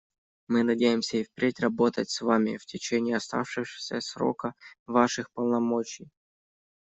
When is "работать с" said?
1.59-2.21